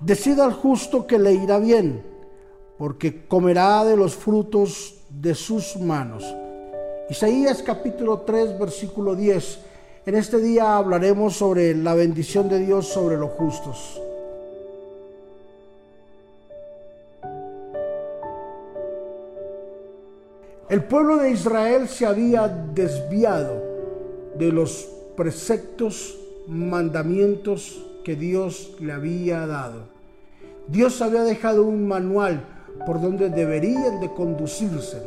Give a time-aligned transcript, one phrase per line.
[0.00, 2.02] Decida al justo que le irá bien,
[2.76, 6.22] porque comerá de los frutos de sus manos.
[7.08, 9.58] Isaías capítulo 3, versículo 10.
[10.04, 14.00] En este día hablaremos sobre la bendición de Dios sobre los justos.
[20.68, 23.62] El pueblo de Israel se había desviado
[24.36, 26.18] de los preceptos,
[26.48, 29.88] mandamientos que Dios le había dado.
[30.68, 32.40] Dios había dejado un manual
[32.86, 35.02] por donde deberían de conducirse,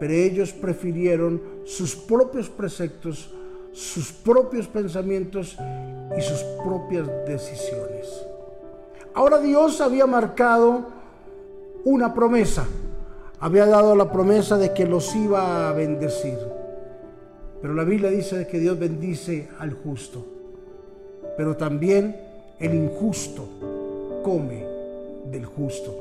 [0.00, 3.32] pero ellos prefirieron sus propios preceptos,
[3.70, 5.56] sus propios pensamientos
[6.18, 8.26] y sus propias decisiones.
[9.14, 10.88] Ahora Dios había marcado
[11.84, 12.66] una promesa
[13.44, 16.38] había dado la promesa de que los iba a bendecir.
[17.60, 20.33] Pero la Biblia dice que Dios bendice al justo.
[21.36, 22.16] Pero también
[22.58, 23.48] el injusto
[24.22, 24.66] come
[25.30, 25.94] del justo.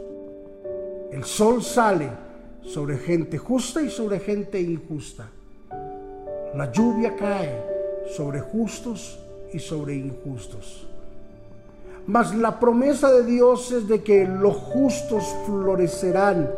[1.12, 2.10] El sol sale
[2.64, 5.30] sobre gente justa y sobre gente injusta.
[6.56, 7.52] La lluvia cae
[8.16, 9.20] sobre justos
[9.52, 10.88] y sobre injustos.
[12.06, 16.50] Mas la promesa de Dios es de que los justos florecerán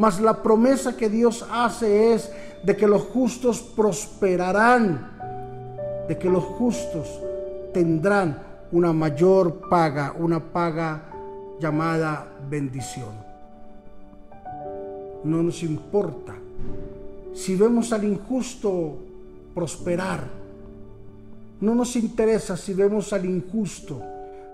[0.00, 5.10] mas la promesa que Dios hace es de que los justos prosperarán,
[6.08, 7.20] de que los justos
[7.72, 11.02] tendrán una mayor paga, una paga
[11.58, 13.30] llamada bendición.
[15.24, 16.34] No nos importa
[17.34, 18.96] si vemos al injusto
[19.54, 20.40] prosperar.
[21.60, 24.00] No nos interesa si vemos al injusto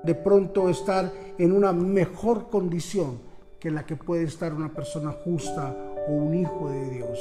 [0.02, 3.18] de pronto estar en una mejor condición
[3.60, 5.74] que la que puede estar una persona justa
[6.08, 7.18] o un hijo de Dios.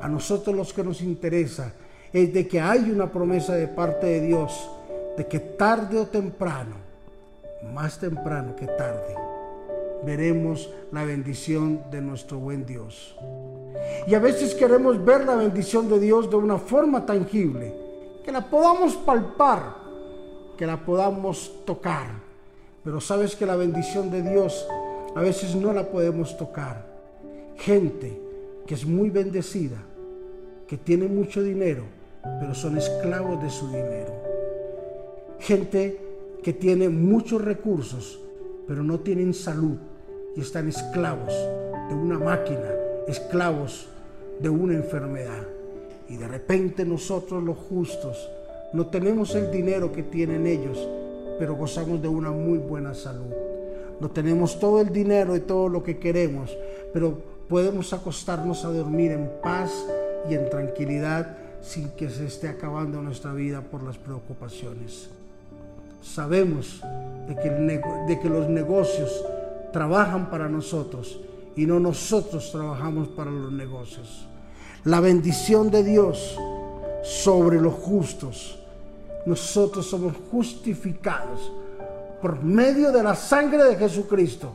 [0.00, 1.72] A nosotros los que nos interesa
[2.22, 4.70] es de que hay una promesa de parte de Dios
[5.18, 6.76] de que tarde o temprano,
[7.74, 9.14] más temprano que tarde,
[10.02, 13.14] veremos la bendición de nuestro buen Dios.
[14.06, 17.74] Y a veces queremos ver la bendición de Dios de una forma tangible,
[18.24, 19.76] que la podamos palpar,
[20.56, 22.06] que la podamos tocar.
[22.82, 24.66] Pero sabes que la bendición de Dios
[25.14, 26.86] a veces no la podemos tocar.
[27.56, 28.18] Gente
[28.66, 29.76] que es muy bendecida,
[30.66, 31.95] que tiene mucho dinero,
[32.40, 34.12] pero son esclavos de su dinero.
[35.38, 35.98] Gente
[36.42, 38.20] que tiene muchos recursos,
[38.66, 39.76] pero no tienen salud
[40.36, 41.32] y están esclavos
[41.88, 42.70] de una máquina,
[43.06, 43.88] esclavos
[44.40, 45.46] de una enfermedad.
[46.08, 48.28] Y de repente nosotros los justos
[48.72, 50.88] no tenemos el dinero que tienen ellos,
[51.38, 53.32] pero gozamos de una muy buena salud
[54.00, 56.56] no tenemos todo el dinero y todo lo que queremos,
[56.92, 59.72] pero podemos acostarnos a dormir en paz
[60.28, 61.36] y en tranquilidad
[61.66, 65.08] sin que se esté acabando nuestra vida por las preocupaciones.
[66.00, 66.80] Sabemos
[67.26, 69.24] de que, de que los negocios
[69.72, 71.20] trabajan para nosotros
[71.56, 74.26] y no nosotros trabajamos para los negocios.
[74.84, 76.38] La bendición de Dios
[77.02, 78.58] sobre los justos.
[79.26, 81.50] Nosotros somos justificados
[82.22, 84.54] por medio de la sangre de Jesucristo.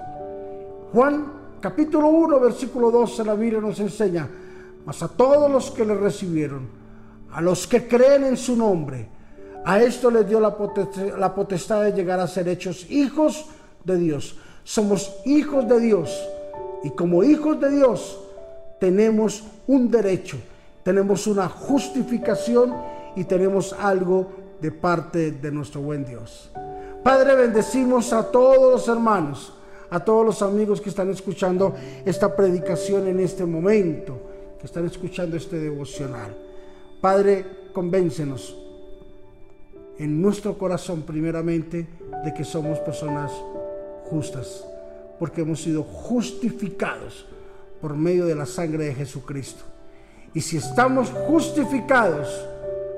[0.93, 1.25] Juan
[1.59, 4.29] capítulo 1, versículo 12, la Biblia nos enseña,
[4.85, 6.80] mas a todos los que le recibieron,
[7.33, 9.07] a los que creen en su nombre,
[9.63, 10.55] a esto les dio la
[11.35, 13.45] potestad, de llegar a ser hechos hijos
[13.83, 14.37] de Dios.
[14.63, 16.27] Somos hijos de Dios
[16.83, 18.19] y como hijos de Dios
[18.79, 20.37] tenemos un derecho,
[20.83, 22.73] tenemos una justificación
[23.15, 26.49] y tenemos algo de parte de nuestro buen Dios.
[27.03, 29.53] Padre, bendecimos a todos los hermanos,
[29.89, 31.75] a todos los amigos que están escuchando
[32.05, 34.19] esta predicación en este momento,
[34.59, 36.50] que están escuchando este devocional.
[37.01, 38.55] Padre, convéncenos
[39.97, 41.87] en nuestro corazón primeramente
[42.23, 43.31] de que somos personas
[44.05, 44.63] justas,
[45.17, 47.25] porque hemos sido justificados
[47.81, 49.63] por medio de la sangre de Jesucristo.
[50.35, 52.27] Y si estamos justificados,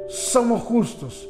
[0.09, 1.29] somos justos.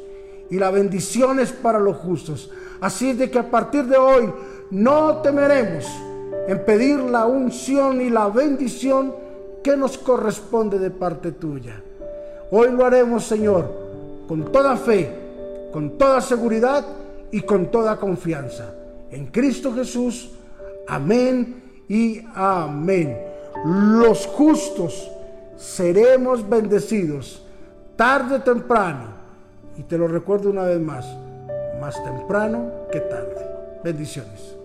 [0.50, 2.50] Y la bendición es para los justos.
[2.80, 4.32] Así de que a partir de hoy
[4.72, 5.86] no temeremos
[6.48, 9.14] en pedir la unción y la bendición
[9.62, 11.80] que nos corresponde de parte tuya.
[12.50, 13.70] Hoy lo haremos, Señor,
[14.28, 15.10] con toda fe,
[15.72, 16.84] con toda seguridad
[17.30, 18.72] y con toda confianza.
[19.10, 20.30] En Cristo Jesús,
[20.86, 23.18] amén y amén.
[23.64, 25.10] Los justos
[25.56, 27.44] seremos bendecidos
[27.96, 29.14] tarde o temprano.
[29.76, 31.06] Y te lo recuerdo una vez más,
[31.80, 33.46] más temprano que tarde.
[33.82, 34.63] Bendiciones.